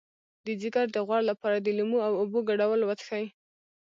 [0.45, 3.25] د ځیګر د غوړ لپاره د لیمو او اوبو ګډول وڅښئ